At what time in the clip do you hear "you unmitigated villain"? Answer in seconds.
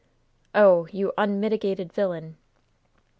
0.91-2.35